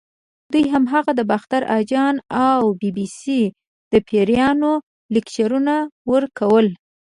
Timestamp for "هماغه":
0.73-1.11